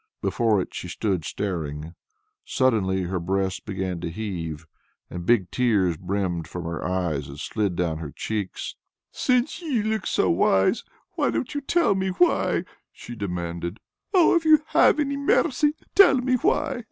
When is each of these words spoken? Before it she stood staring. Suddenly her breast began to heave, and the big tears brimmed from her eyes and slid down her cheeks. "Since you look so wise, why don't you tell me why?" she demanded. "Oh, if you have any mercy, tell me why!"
Before 0.19 0.59
it 0.59 0.73
she 0.73 0.87
stood 0.87 1.23
staring. 1.25 1.93
Suddenly 2.43 3.03
her 3.03 3.19
breast 3.19 3.65
began 3.67 4.01
to 4.01 4.09
heave, 4.09 4.65
and 5.11 5.19
the 5.21 5.25
big 5.25 5.51
tears 5.51 5.95
brimmed 5.95 6.47
from 6.47 6.63
her 6.63 6.83
eyes 6.83 7.27
and 7.27 7.39
slid 7.39 7.75
down 7.75 7.99
her 7.99 8.09
cheeks. 8.09 8.75
"Since 9.11 9.61
you 9.61 9.83
look 9.83 10.07
so 10.07 10.27
wise, 10.31 10.83
why 11.11 11.29
don't 11.29 11.53
you 11.53 11.61
tell 11.61 11.93
me 11.93 12.07
why?" 12.07 12.65
she 12.91 13.15
demanded. 13.15 13.79
"Oh, 14.11 14.33
if 14.33 14.43
you 14.43 14.63
have 14.69 14.99
any 14.99 15.17
mercy, 15.17 15.75
tell 15.93 16.17
me 16.17 16.33
why!" 16.33 16.79